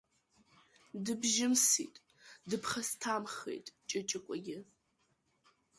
[1.03, 1.95] Дыбжьымсит,
[2.49, 4.59] дыԥхасҭамхеит Ҷыҷыкәагьы.